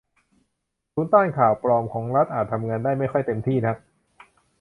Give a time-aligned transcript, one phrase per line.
[0.93, 3.77] ศูนย์ต้านข่าวปลอมของรัฐอาจทำงานได้ไม่ค่อยเต็มที่นัก